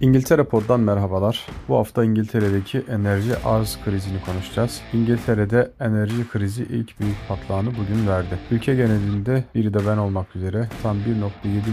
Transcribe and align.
İngiltere 0.00 0.44
Pod'dan 0.44 0.80
merhabalar. 0.80 1.46
Bu 1.68 1.76
hafta 1.76 2.04
İngiltere'deki 2.04 2.84
enerji 2.88 3.36
arz 3.44 3.78
krizini 3.84 4.20
konuşacağız. 4.26 4.80
İngiltere'de 4.92 5.70
enerji 5.80 6.28
krizi 6.28 6.62
ilk 6.62 7.00
büyük 7.00 7.16
patlağını 7.28 7.70
bugün 7.70 8.08
verdi. 8.08 8.38
Ülke 8.50 8.74
genelinde 8.74 9.44
biri 9.54 9.74
de 9.74 9.78
ben 9.86 9.96
olmak 9.96 10.36
üzere 10.36 10.68
tam 10.82 10.96
1.7 10.96 11.02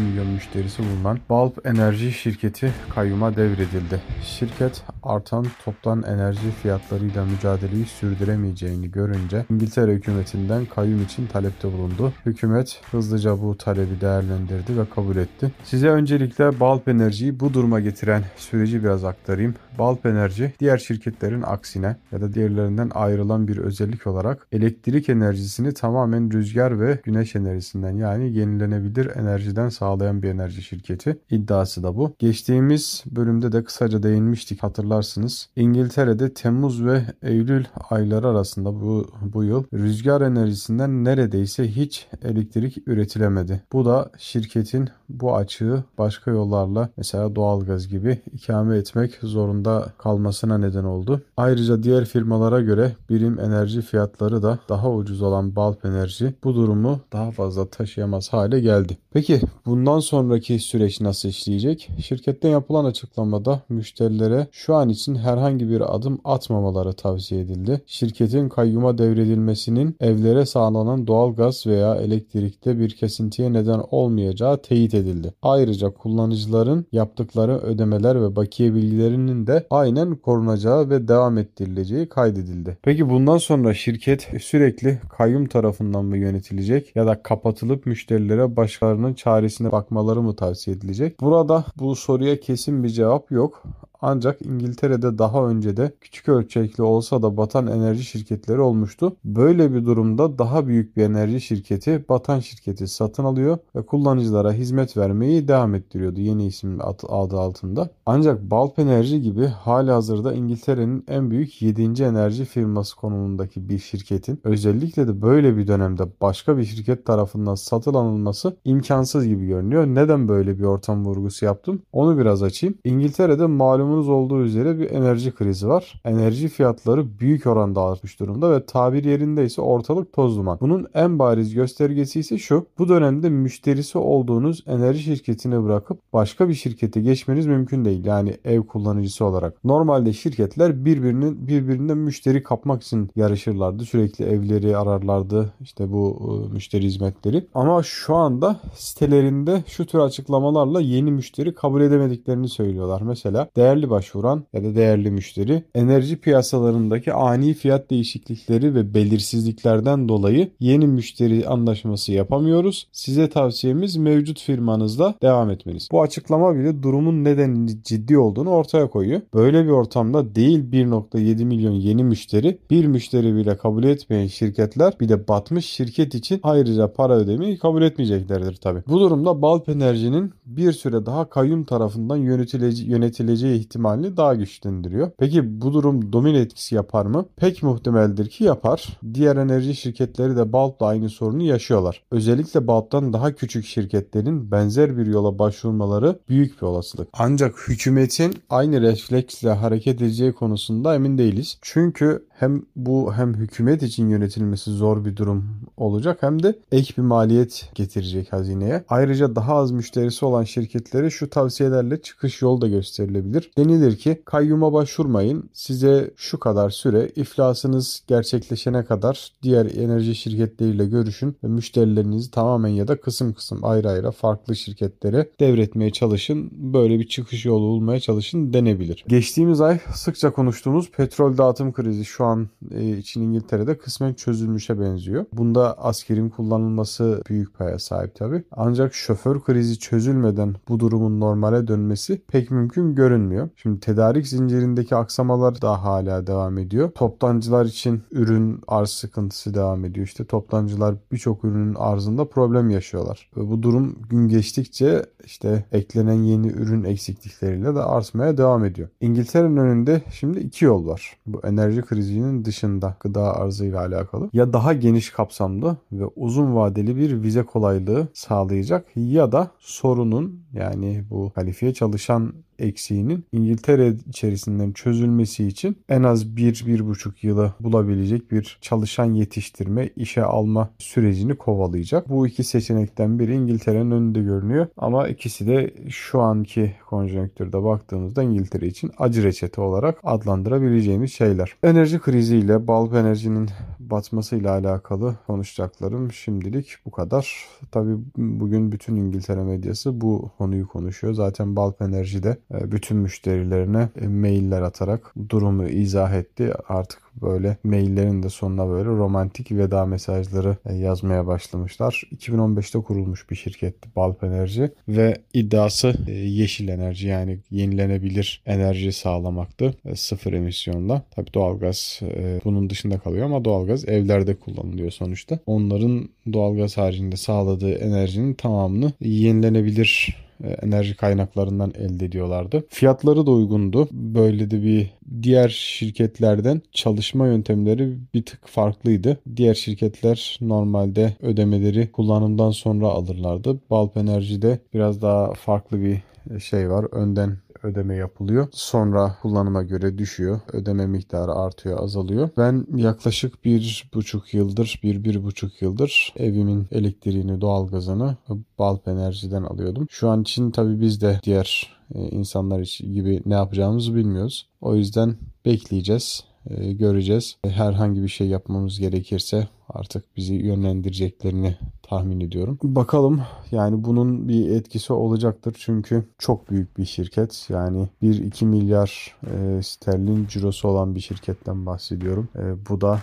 milyon 0.09 0.27
müşterisi 0.27 0.83
bulunan 0.83 1.19
Bulb 1.29 1.65
Enerji 1.65 2.11
şirketi 2.11 2.71
kayyuma 2.95 3.35
devredildi. 3.35 4.01
Şirket 4.23 4.83
artan 5.03 5.45
toptan 5.65 6.03
enerji 6.03 6.51
fiyatlarıyla 6.61 7.25
mücadeleyi 7.25 7.85
sürdüremeyeceğini 7.85 8.91
görünce 8.91 9.45
İngiltere 9.49 9.91
hükümetinden 9.91 10.65
kayyum 10.65 11.03
için 11.03 11.27
talepte 11.27 11.73
bulundu. 11.73 12.13
Hükümet 12.25 12.81
hızlıca 12.91 13.41
bu 13.41 13.57
talebi 13.57 14.01
değerlendirdi 14.01 14.77
ve 14.77 14.89
kabul 14.95 15.15
etti. 15.15 15.51
Size 15.63 15.87
öncelikle 15.87 16.59
Bulb 16.59 16.87
Enerji'yi 16.87 17.39
bu 17.39 17.53
duruma 17.53 17.79
getiren 17.79 18.12
getiren 18.13 18.31
süreci 18.37 18.83
biraz 18.83 19.03
aktarayım. 19.03 19.55
Balp 19.79 20.05
Enerji 20.05 20.53
diğer 20.59 20.77
şirketlerin 20.77 21.41
aksine 21.41 21.95
ya 22.11 22.21
da 22.21 22.33
diğerlerinden 22.33 22.91
ayrılan 22.93 23.47
bir 23.47 23.57
özellik 23.57 24.07
olarak 24.07 24.47
elektrik 24.51 25.09
enerjisini 25.09 25.73
tamamen 25.73 26.31
rüzgar 26.31 26.79
ve 26.79 26.99
güneş 27.03 27.35
enerjisinden 27.35 27.97
yani 27.97 28.37
yenilenebilir 28.37 29.15
enerjiden 29.15 29.69
sağlayan 29.69 30.23
bir 30.23 30.29
enerji 30.29 30.61
şirketi. 30.61 31.17
İddiası 31.29 31.83
da 31.83 31.95
bu. 31.95 32.15
Geçtiğimiz 32.19 33.03
bölümde 33.11 33.51
de 33.51 33.63
kısaca 33.63 34.03
değinmiştik 34.03 34.63
hatırlarsınız. 34.63 35.49
İngiltere'de 35.55 36.33
Temmuz 36.33 36.85
ve 36.85 37.01
Eylül 37.21 37.65
ayları 37.89 38.27
arasında 38.27 38.73
bu, 38.73 39.11
bu 39.21 39.43
yıl 39.43 39.63
rüzgar 39.73 40.21
enerjisinden 40.21 41.05
neredeyse 41.05 41.67
hiç 41.67 42.07
elektrik 42.23 42.87
üretilemedi. 42.87 43.61
Bu 43.73 43.85
da 43.85 44.11
şirketin 44.17 44.89
bu 45.13 45.35
açığı 45.35 45.83
başka 45.97 46.31
yollarla 46.31 46.89
mesela 46.97 47.35
doğalgaz 47.35 47.87
gibi 47.87 48.21
ikame 48.33 48.77
etmek 48.77 49.11
zorunda 49.21 49.93
kalmasına 49.97 50.57
neden 50.57 50.83
oldu. 50.83 51.21
Ayrıca 51.37 51.83
diğer 51.83 52.05
firmalara 52.05 52.61
göre 52.61 52.95
birim 53.09 53.39
enerji 53.39 53.81
fiyatları 53.81 54.43
da 54.43 54.59
daha 54.69 54.91
ucuz 54.91 55.21
olan 55.21 55.55
Balp 55.55 55.85
Enerji 55.85 56.33
bu 56.43 56.55
durumu 56.55 56.99
daha 57.13 57.31
fazla 57.31 57.65
taşıyamaz 57.65 58.33
hale 58.33 58.59
geldi. 58.59 58.97
Peki 59.13 59.41
bundan 59.65 59.99
sonraki 59.99 60.59
süreç 60.59 61.01
nasıl 61.01 61.29
işleyecek? 61.29 61.89
Şirketten 62.03 62.49
yapılan 62.49 62.85
açıklamada 62.85 63.61
müşterilere 63.69 64.47
şu 64.51 64.75
an 64.75 64.89
için 64.89 65.15
herhangi 65.15 65.69
bir 65.69 65.95
adım 65.95 66.19
atmamaları 66.23 66.93
tavsiye 66.93 67.41
edildi. 67.41 67.81
Şirketin 67.85 68.49
kayyuma 68.49 68.97
devredilmesinin 68.97 69.95
evlere 69.99 70.45
sağlanan 70.45 71.07
doğal 71.07 71.35
gaz 71.35 71.67
veya 71.67 71.95
elektrikte 71.95 72.79
bir 72.79 72.89
kesintiye 72.89 73.53
neden 73.53 73.81
olmayacağı 73.91 74.61
teyit 74.61 74.93
edildi. 74.93 75.02
Ayrıca 75.41 75.89
kullanıcıların 75.89 76.85
yaptıkları 76.91 77.57
ödemeler 77.57 78.21
ve 78.21 78.35
bakiye 78.35 78.73
bilgilerinin 78.73 79.47
de 79.47 79.67
aynen 79.69 80.15
korunacağı 80.15 80.89
ve 80.89 81.07
devam 81.07 81.37
ettirileceği 81.37 82.09
kaydedildi. 82.09 82.77
Peki 82.81 83.09
bundan 83.09 83.37
sonra 83.37 83.73
şirket 83.73 84.29
sürekli 84.41 84.99
kayyum 85.17 85.45
tarafından 85.45 86.05
mı 86.05 86.17
yönetilecek 86.17 86.95
ya 86.95 87.07
da 87.07 87.23
kapatılıp 87.23 87.85
müşterilere 87.85 88.55
başkalarının 88.55 89.13
çaresine 89.13 89.71
bakmaları 89.71 90.21
mı 90.21 90.35
tavsiye 90.35 90.75
edilecek? 90.75 91.21
Burada 91.21 91.65
bu 91.79 91.95
soruya 91.95 92.39
kesin 92.39 92.83
bir 92.83 92.89
cevap 92.89 93.31
yok. 93.31 93.63
Ancak 94.05 94.41
İngiltere'de 94.41 95.17
daha 95.17 95.47
önce 95.47 95.77
de 95.77 95.93
küçük 96.01 96.29
ölçekli 96.29 96.83
olsa 96.83 97.21
da 97.21 97.37
batan 97.37 97.67
enerji 97.67 98.03
şirketleri 98.03 98.61
olmuştu. 98.61 99.15
Böyle 99.25 99.73
bir 99.73 99.85
durumda 99.85 100.37
daha 100.37 100.67
büyük 100.67 100.97
bir 100.97 101.03
enerji 101.03 101.41
şirketi 101.41 102.05
batan 102.09 102.39
şirketi 102.39 102.87
satın 102.87 103.23
alıyor 103.23 103.57
ve 103.75 103.85
kullanıcılara 103.85 104.51
hizmet 104.51 104.97
vermeyi 104.97 105.47
devam 105.47 105.75
ettiriyordu 105.75 106.19
yeni 106.19 106.45
isim 106.45 106.79
adı 107.09 107.37
altında. 107.37 107.89
Ancak 108.05 108.51
Balp 108.51 108.79
Enerji 108.79 109.21
gibi 109.21 109.45
hali 109.45 109.91
hazırda 109.91 110.33
İngiltere'nin 110.33 111.05
en 111.07 111.31
büyük 111.31 111.61
7. 111.61 112.03
enerji 112.03 112.45
firması 112.45 112.95
konumundaki 112.95 113.69
bir 113.69 113.79
şirketin 113.79 114.39
özellikle 114.43 115.07
de 115.07 115.21
böyle 115.21 115.57
bir 115.57 115.67
dönemde 115.67 116.03
başka 116.21 116.57
bir 116.57 116.63
şirket 116.63 117.05
tarafından 117.05 117.55
satın 117.55 117.93
alınması 117.93 118.57
imkansız 118.65 119.27
gibi 119.27 119.47
görünüyor. 119.47 119.85
Neden 119.85 120.27
böyle 120.27 120.59
bir 120.59 120.63
ortam 120.63 121.05
vurgusu 121.05 121.45
yaptım? 121.45 121.81
Onu 121.91 122.17
biraz 122.17 122.43
açayım. 122.43 122.77
İngiltere'de 122.83 123.45
malum 123.45 123.92
malumunuz 123.93 124.09
olduğu 124.09 124.43
üzere 124.43 124.79
bir 124.79 124.91
enerji 124.91 125.31
krizi 125.31 125.67
var. 125.67 126.01
Enerji 126.05 126.47
fiyatları 126.47 127.19
büyük 127.19 127.47
oranda 127.47 127.81
artmış 127.81 128.19
durumda 128.19 128.51
ve 128.51 128.65
tabir 128.65 129.03
yerinde 129.03 129.45
ise 129.45 129.61
ortalık 129.61 130.13
toz 130.13 130.37
duman. 130.37 130.57
Bunun 130.61 130.87
en 130.93 131.19
bariz 131.19 131.53
göstergesi 131.53 132.19
ise 132.19 132.37
şu. 132.37 132.65
Bu 132.77 132.89
dönemde 132.89 133.29
müşterisi 133.29 133.97
olduğunuz 133.97 134.63
enerji 134.67 135.03
şirketini 135.03 135.63
bırakıp 135.63 135.99
başka 136.13 136.49
bir 136.49 136.53
şirkete 136.53 137.01
geçmeniz 137.01 137.45
mümkün 137.45 137.85
değil. 137.85 138.05
Yani 138.05 138.37
ev 138.45 138.61
kullanıcısı 138.61 139.25
olarak. 139.25 139.63
Normalde 139.63 140.13
şirketler 140.13 140.85
birbirinin 140.85 141.47
birbirinden 141.47 141.97
müşteri 141.97 142.43
kapmak 142.43 142.83
için 142.83 143.09
yarışırlardı. 143.15 143.85
Sürekli 143.85 144.25
evleri 144.25 144.77
ararlardı. 144.77 145.53
İşte 145.61 145.91
bu 145.91 146.03
e, 146.49 146.53
müşteri 146.53 146.83
hizmetleri. 146.83 147.47
Ama 147.53 147.83
şu 147.83 148.15
anda 148.15 148.59
sitelerinde 148.75 149.63
şu 149.67 149.85
tür 149.85 149.99
açıklamalarla 149.99 150.81
yeni 150.81 151.11
müşteri 151.11 151.53
kabul 151.53 151.81
edemediklerini 151.81 152.49
söylüyorlar. 152.49 153.01
Mesela 153.01 153.47
değerli 153.55 153.82
değerli 153.83 153.89
başvuran 153.89 154.43
ya 154.53 154.63
da 154.63 154.75
değerli 154.75 155.11
müşteri 155.11 155.63
enerji 155.75 156.15
piyasalarındaki 156.15 157.13
ani 157.13 157.53
fiyat 157.53 157.89
değişiklikleri 157.89 158.75
ve 158.75 158.93
belirsizliklerden 158.93 160.09
dolayı 160.09 160.51
yeni 160.59 160.87
müşteri 160.87 161.47
anlaşması 161.47 162.11
yapamıyoruz. 162.11 162.87
Size 162.91 163.29
tavsiyemiz 163.29 163.97
mevcut 163.97 164.41
firmanızla 164.41 165.15
devam 165.21 165.49
etmeniz. 165.49 165.89
Bu 165.91 166.01
açıklama 166.01 166.55
bile 166.55 166.83
durumun 166.83 167.23
nedenini 167.23 167.83
ciddi 167.83 168.17
olduğunu 168.17 168.49
ortaya 168.49 168.89
koyuyor. 168.89 169.21
Böyle 169.33 169.63
bir 169.65 169.69
ortamda 169.69 170.35
değil 170.35 170.59
1.7 170.71 171.45
milyon 171.45 171.73
yeni 171.73 172.03
müşteri, 172.03 172.57
bir 172.69 172.85
müşteri 172.85 173.35
bile 173.35 173.57
kabul 173.57 173.83
etmeyen 173.83 174.27
şirketler 174.27 174.93
bir 174.99 175.09
de 175.09 175.27
batmış 175.27 175.65
şirket 175.65 176.15
için 176.15 176.39
ayrıca 176.43 176.93
para 176.93 177.13
ödemeyi 177.13 177.57
kabul 177.57 177.81
etmeyeceklerdir 177.81 178.55
tabi. 178.55 178.79
Bu 178.87 178.99
durumda 178.99 179.41
Balp 179.41 179.69
Enerji'nin 179.69 180.33
bir 180.45 180.71
süre 180.71 181.05
daha 181.05 181.29
kayyum 181.29 181.63
tarafından 181.63 182.17
yönetilece 182.17 182.83
yönetileceği 182.85 183.59
ihtimalini 183.73 184.17
daha 184.17 184.35
güçlendiriyor. 184.35 185.11
Peki 185.17 185.61
bu 185.61 185.73
durum 185.73 186.13
domino 186.13 186.37
etkisi 186.37 186.75
yapar 186.75 187.05
mı? 187.05 187.25
Pek 187.35 187.63
muhtemeldir 187.63 188.29
ki 188.29 188.43
yapar. 188.43 188.99
Diğer 189.13 189.35
enerji 189.35 189.75
şirketleri 189.75 190.35
de 190.35 190.53
Bulb'la 190.53 190.87
aynı 190.87 191.09
sorunu 191.09 191.43
yaşıyorlar. 191.43 192.03
Özellikle 192.11 192.67
Bulb'dan 192.67 193.13
daha 193.13 193.31
küçük 193.35 193.65
şirketlerin 193.65 194.51
benzer 194.51 194.97
bir 194.97 195.05
yola 195.05 195.39
başvurmaları 195.39 196.19
büyük 196.29 196.61
bir 196.61 196.67
olasılık. 196.67 197.07
Ancak 197.13 197.69
hükümetin 197.69 198.33
aynı 198.49 198.81
refleksle 198.81 199.49
hareket 199.49 200.01
edeceği 200.01 200.33
konusunda 200.33 200.95
emin 200.95 201.17
değiliz. 201.17 201.57
Çünkü 201.61 202.25
hem 202.29 202.61
bu 202.75 203.13
hem 203.13 203.33
hükümet 203.33 203.83
için 203.83 204.09
yönetilmesi 204.09 204.71
zor 204.71 205.05
bir 205.05 205.15
durum 205.15 205.45
olacak 205.77 206.17
hem 206.21 206.43
de 206.43 206.59
ek 206.71 206.93
bir 206.97 207.01
maliyet 207.01 207.69
getirecek 207.75 208.33
hazineye. 208.33 208.83
Ayrıca 208.89 209.35
daha 209.35 209.55
az 209.55 209.71
müşterisi 209.71 210.25
olan 210.25 210.43
şirketlere 210.43 211.09
şu 211.09 211.29
tavsiyelerle 211.29 212.01
çıkış 212.01 212.41
yolu 212.41 212.61
da 212.61 212.67
gösterilebilir. 212.67 213.51
Denilir 213.63 213.95
ki 213.95 214.21
kayyuma 214.25 214.73
başvurmayın. 214.73 215.49
Size 215.53 216.11
şu 216.15 216.39
kadar 216.39 216.69
süre 216.69 217.11
iflasınız 217.15 218.03
gerçekleşene 218.07 218.85
kadar 218.85 219.31
diğer 219.43 219.65
enerji 219.65 220.15
şirketleriyle 220.15 220.85
görüşün 220.85 221.35
ve 221.43 221.47
müşterilerinizi 221.47 222.31
tamamen 222.31 222.69
ya 222.69 222.87
da 222.87 223.01
kısım 223.01 223.33
kısım 223.33 223.59
ayrı 223.63 223.89
ayrı 223.89 224.11
farklı 224.11 224.55
şirketlere 224.55 225.29
devretmeye 225.39 225.91
çalışın. 225.91 226.49
Böyle 226.51 226.99
bir 226.99 227.07
çıkış 227.07 227.45
yolu 227.45 227.63
bulmaya 227.63 227.99
çalışın 227.99 228.53
denebilir. 228.53 229.05
Geçtiğimiz 229.07 229.61
ay 229.61 229.79
sıkça 229.95 230.31
konuştuğumuz 230.31 230.91
petrol 230.91 231.37
dağıtım 231.37 231.73
krizi 231.73 232.05
şu 232.05 232.25
an 232.25 232.49
e, 232.71 232.97
için 232.97 233.21
İngiltere'de 233.21 233.77
kısmen 233.77 234.13
çözülmüşe 234.13 234.79
benziyor. 234.79 235.25
Bunda 235.33 235.77
askerin 235.79 236.29
kullanılması 236.29 237.21
büyük 237.29 237.57
paya 237.57 237.79
sahip 237.79 238.15
tabi. 238.15 238.43
Ancak 238.51 238.93
şoför 238.93 239.39
krizi 239.39 239.79
çözülmeden 239.79 240.55
bu 240.69 240.79
durumun 240.79 241.19
normale 241.19 241.67
dönmesi 241.67 242.21
pek 242.27 242.51
mümkün 242.51 242.95
görünmüyor. 242.95 243.42
Şimdi 243.55 243.79
tedarik 243.79 244.27
zincirindeki 244.27 244.95
aksamalar 244.95 245.61
da 245.61 245.83
hala 245.83 246.27
devam 246.27 246.57
ediyor. 246.57 246.91
Toptancılar 246.91 247.65
için 247.65 248.03
ürün 248.11 248.61
arz 248.67 248.89
sıkıntısı 248.89 249.53
devam 249.53 249.85
ediyor. 249.85 250.07
İşte 250.07 250.25
toptancılar 250.25 250.95
birçok 251.11 251.43
ürünün 251.43 251.75
arzında 251.75 252.29
problem 252.29 252.69
yaşıyorlar. 252.69 253.29
Ve 253.37 253.49
bu 253.49 253.63
durum 253.63 253.95
gün 254.09 254.27
geçtikçe 254.27 255.05
işte 255.25 255.65
eklenen 255.71 256.23
yeni 256.23 256.47
ürün 256.47 256.83
eksiklikleriyle 256.83 257.75
de 257.75 257.79
artmaya 257.79 258.37
devam 258.37 258.65
ediyor. 258.65 258.89
İngiltere'nin 259.01 259.57
önünde 259.57 260.01
şimdi 260.11 260.39
iki 260.39 260.65
yol 260.65 260.87
var. 260.87 261.17
Bu 261.25 261.41
enerji 261.43 261.81
krizinin 261.81 262.45
dışında 262.45 262.97
gıda 262.99 263.35
arzıyla 263.35 263.79
alakalı. 263.79 264.29
Ya 264.33 264.53
daha 264.53 264.73
geniş 264.73 265.09
kapsamlı 265.09 265.77
ve 265.91 266.05
uzun 266.15 266.55
vadeli 266.55 266.97
bir 266.97 267.23
vize 267.23 267.43
kolaylığı 267.43 268.07
sağlayacak 268.13 268.85
ya 268.95 269.31
da 269.31 269.51
sorunun 269.59 270.43
yani 270.53 271.03
bu 271.09 271.31
kalifiye 271.35 271.73
çalışan 271.73 272.33
eksiğinin 272.59 273.25
İngiltere 273.31 273.93
içerisinden 274.09 274.71
çözülmesi 274.71 275.47
için 275.47 275.77
en 275.89 276.03
az 276.03 276.25
1-1,5 276.25 277.11
yılı 277.21 277.53
bulabilecek 277.59 278.31
bir 278.31 278.57
çalışan 278.61 279.13
yetiştirme, 279.13 279.89
işe 279.95 280.23
alma 280.23 280.69
sürecini 280.77 281.35
kovalayacak. 281.35 282.09
Bu 282.09 282.27
iki 282.27 282.43
seçenekten 282.43 283.19
biri 283.19 283.35
İngiltere'nin 283.35 283.91
önünde 283.91 284.21
görünüyor 284.21 284.67
ama 284.77 285.07
ikisi 285.13 285.47
de 285.47 285.73
şu 285.89 286.21
anki 286.21 286.75
konjonktürde 286.89 287.63
baktığımızda 287.63 288.23
İngiltere 288.23 288.67
için 288.67 288.91
acı 288.97 289.23
reçete 289.23 289.61
olarak 289.61 289.99
adlandırabileceğimiz 290.03 291.13
şeyler. 291.13 291.55
Enerji 291.63 291.99
kriziyle, 291.99 292.67
Balp 292.67 292.93
Enerji'nin 292.93 293.49
batmasıyla 293.79 294.51
alakalı 294.51 295.15
konuşacaklarım 295.27 296.11
şimdilik 296.11 296.75
bu 296.85 296.91
kadar. 296.91 297.47
Tabii 297.71 297.95
bugün 298.17 298.71
bütün 298.71 298.95
İngiltere 298.95 299.43
medyası 299.43 300.01
bu 300.01 300.31
konuyu 300.37 300.67
konuşuyor. 300.67 301.13
Zaten 301.13 301.55
Balp 301.55 301.81
Enerji 301.81 302.23
de 302.23 302.37
e, 302.53 302.71
bütün 302.71 302.97
müşterilerine 302.97 303.89
e, 304.01 304.07
mailler 304.07 304.61
atarak 304.61 305.13
durumu 305.29 305.67
izah 305.67 306.13
etti. 306.13 306.53
Artık 306.67 307.02
böyle 307.21 307.57
maillerin 307.63 308.23
de 308.23 308.29
sonuna 308.29 308.69
böyle 308.69 308.89
romantik 308.89 309.51
veda 309.51 309.85
mesajları 309.85 310.57
e, 310.65 310.73
yazmaya 310.75 311.27
başlamışlar. 311.27 312.03
2015'te 312.15 312.79
kurulmuş 312.79 313.29
bir 313.29 313.35
şirketti 313.35 313.89
Balp 313.95 314.23
Enerji 314.23 314.71
ve 314.87 315.17
iddiası 315.33 315.93
yeşil 316.11 316.67
enerji 316.67 317.07
yani 317.07 317.39
yenilenebilir 317.51 318.41
enerji 318.45 318.93
sağlamaktı. 318.93 319.75
Sıfır 319.95 320.33
emisyonla. 320.33 321.01
Tabii 321.11 321.33
doğalgaz 321.33 321.99
bunun 322.45 322.69
dışında 322.69 322.99
kalıyor 322.99 323.25
ama 323.25 323.45
doğalgaz 323.45 323.89
evlerde 323.89 324.35
kullanılıyor 324.35 324.91
sonuçta. 324.91 325.39
Onların 325.45 326.09
doğalgaz 326.33 326.77
haricinde 326.77 327.15
sağladığı 327.15 327.73
enerjinin 327.73 328.33
tamamını 328.33 328.93
yenilenebilir 329.01 330.17
e, 330.17 330.22
enerji 330.61 330.95
kaynaklarından 330.97 331.73
elde 331.79 332.05
ediyorlardı. 332.05 332.63
Fiyatları 332.69 333.25
da 333.25 333.31
uygundu. 333.31 333.87
Böyle 333.91 334.51
de 334.51 334.63
bir 334.63 334.89
diğer 335.23 335.49
şirketlerden 335.49 336.61
çalışma 336.71 337.27
yöntemleri 337.27 337.97
bir 338.13 338.25
tık 338.25 338.47
farklıydı. 338.47 339.17
Diğer 339.35 339.53
şirketler 339.53 340.37
normalde 340.41 341.13
ödemeleri 341.21 341.91
kullanımdan 341.91 342.51
sonra 342.51 342.87
alırlardı. 342.87 343.59
Balp 343.69 343.97
Enerji'de 343.97 344.59
biraz 344.73 345.01
daha 345.01 345.33
farklı 345.33 345.81
bir 345.81 346.01
şey 346.39 346.69
var. 346.69 346.85
Önden 346.91 347.37
ödeme 347.63 347.95
yapılıyor. 347.95 348.47
Sonra 348.51 349.15
kullanıma 349.21 349.63
göre 349.63 349.97
düşüyor. 349.97 350.39
Ödeme 350.53 350.87
miktarı 350.87 351.31
artıyor, 351.31 351.83
azalıyor. 351.83 352.29
Ben 352.37 352.65
yaklaşık 352.75 353.45
bir 353.45 353.89
buçuk 353.93 354.33
yıldır, 354.33 354.79
bir, 354.83 355.03
bir 355.03 355.23
buçuk 355.23 355.61
yıldır 355.61 356.13
evimin 356.17 356.67
elektriğini, 356.71 357.41
doğalgazını 357.41 358.17
Balp 358.59 358.87
Enerji'den 358.87 359.43
alıyordum. 359.43 359.87
Şu 359.89 360.09
an 360.09 360.21
için 360.21 360.51
tabii 360.51 360.81
biz 360.81 361.01
de 361.01 361.19
diğer 361.23 361.77
e, 361.95 362.09
insanlar 362.09 362.79
gibi 362.93 363.21
ne 363.25 363.33
yapacağımızı 363.33 363.95
bilmiyoruz. 363.95 364.47
O 364.61 364.75
yüzden 364.75 365.15
bekleyeceğiz 365.45 366.23
e, 366.49 366.73
göreceğiz. 366.73 367.37
Herhangi 367.45 368.03
bir 368.03 368.07
şey 368.07 368.27
yapmamız 368.27 368.79
gerekirse 368.79 369.47
artık 369.69 370.17
bizi 370.17 370.33
yönlendireceklerini 370.33 371.57
tahmin 371.83 372.19
ediyorum. 372.19 372.57
Bakalım 372.63 373.21
yani 373.51 373.83
bunun 373.83 374.27
bir 374.29 374.49
etkisi 374.49 374.93
olacaktır 374.93 375.55
çünkü 375.59 376.03
çok 376.17 376.49
büyük 376.49 376.77
bir 376.77 376.85
şirket 376.85 377.45
yani 377.49 377.89
1-2 378.03 378.45
milyar 378.45 379.15
e, 379.23 379.61
sterlin 379.63 380.27
cirosu 380.27 380.67
olan 380.67 380.95
bir 380.95 380.99
şirketten 380.99 381.65
bahsediyorum. 381.65 382.29
E, 382.35 382.69
bu 382.69 382.81
da 382.81 382.99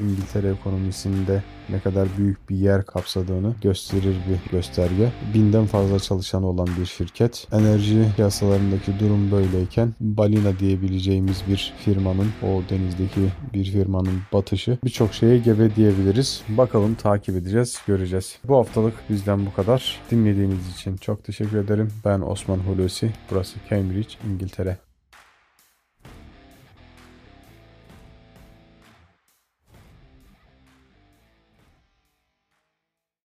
İngiltere 0.00 0.50
ekonomisinde 0.50 1.42
ne 1.68 1.80
kadar 1.80 2.08
büyük 2.18 2.50
bir 2.50 2.56
yer 2.56 2.86
kapsadığını 2.86 3.54
gösterir 3.62 4.16
bir 4.28 4.50
gösterge. 4.52 5.12
Binden 5.34 5.66
fazla 5.66 5.98
çalışan 5.98 6.42
olan 6.42 6.68
bir 6.80 6.86
şirket. 6.86 7.48
Enerji 7.52 8.06
piyasalarındaki 8.16 8.98
durum 9.00 9.32
böyleyken 9.32 9.94
Balina 10.00 10.58
diyebileceğimiz 10.58 11.42
bir 11.48 11.74
firmanın 11.84 12.28
o 12.42 12.62
denizdeki 12.70 13.20
bir 13.54 13.64
firmanın 13.64 14.20
batışı 14.32 14.78
birçok 14.84 15.14
şeye 15.14 15.38
gebe 15.38 15.76
diyebiliriz. 15.76 16.42
Bakalım 16.48 16.94
takip 16.94 17.36
edeceğiz, 17.36 17.78
göreceğiz. 17.86 18.38
Bu 18.44 18.56
haftalık 18.56 18.94
bizden 19.10 19.46
bu 19.46 19.52
kadar. 19.52 20.00
Dinlediğiniz 20.10 20.72
için 20.74 20.96
çok 20.96 21.24
teşekkür 21.24 21.56
ederim. 21.56 21.88
Ben 22.04 22.20
Osman 22.20 22.58
Hulusi. 22.58 23.10
Burası 23.30 23.58
Cambridge, 23.70 24.14
İngiltere. 24.32 24.87